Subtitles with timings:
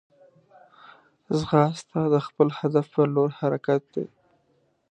[1.39, 4.05] ځغاسته د خپل هدف پر لور حرکت دی